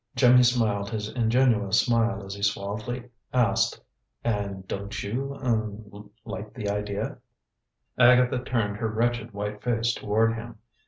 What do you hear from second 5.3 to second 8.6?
er like the idea?" Agatha